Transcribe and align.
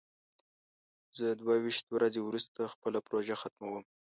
زه 1.17 1.27
دوه 1.41 1.55
ویشت 1.63 1.85
ورځې 1.91 2.19
وروسته 2.23 2.71
خپله 2.73 2.99
پروژه 3.07 3.35
ختموم. 3.41 3.83